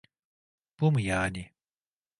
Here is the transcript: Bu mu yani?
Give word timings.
Bu 0.79 0.91
mu 0.91 0.99
yani? 0.99 1.51